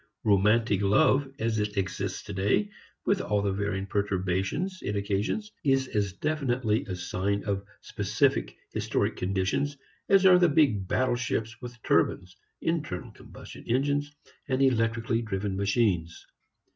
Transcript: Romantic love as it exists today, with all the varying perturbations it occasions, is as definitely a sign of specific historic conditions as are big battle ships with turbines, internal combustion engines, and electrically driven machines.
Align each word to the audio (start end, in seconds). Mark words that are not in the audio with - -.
Romantic 0.23 0.81
love 0.81 1.31
as 1.37 1.59
it 1.59 1.77
exists 1.77 2.23
today, 2.23 2.71
with 3.05 3.21
all 3.21 3.43
the 3.43 3.51
varying 3.51 3.85
perturbations 3.85 4.79
it 4.81 4.95
occasions, 4.95 5.51
is 5.63 5.87
as 5.89 6.13
definitely 6.13 6.83
a 6.87 6.95
sign 6.95 7.43
of 7.43 7.63
specific 7.81 8.57
historic 8.73 9.15
conditions 9.15 9.77
as 10.09 10.25
are 10.25 10.39
big 10.47 10.87
battle 10.87 11.13
ships 11.15 11.61
with 11.61 11.79
turbines, 11.83 12.35
internal 12.61 13.11
combustion 13.11 13.63
engines, 13.67 14.11
and 14.47 14.63
electrically 14.63 15.21
driven 15.21 15.55
machines. 15.55 16.25